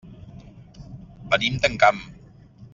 [1.35, 2.05] Venim d'Encamp.